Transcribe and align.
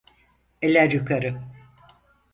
Eller 0.61 0.91
yukarı! 0.91 1.41